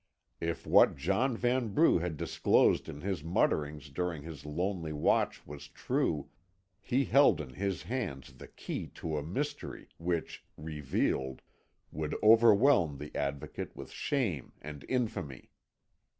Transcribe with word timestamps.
If 0.39 0.65
what 0.65 0.95
John 0.97 1.37
Vanbrugh 1.37 1.99
had 1.99 2.17
disclosed 2.17 2.89
in 2.89 3.01
his 3.01 3.23
mutterings 3.23 3.91
during 3.91 4.23
his 4.23 4.47
lonely 4.47 4.91
watch 4.93 5.45
was 5.45 5.67
true, 5.67 6.31
he 6.81 7.05
held 7.05 7.39
in 7.39 7.53
his 7.53 7.83
hands 7.83 8.33
the 8.33 8.47
key 8.47 8.87
to 8.95 9.19
a 9.19 9.23
mystery, 9.23 9.89
which, 9.99 10.43
revealed, 10.57 11.43
would 11.91 12.15
overwhelm 12.23 12.97
the 12.97 13.15
Advocate 13.15 13.75
with 13.75 13.91
shame 13.91 14.53
and 14.59 14.83
infamy. 14.89 15.51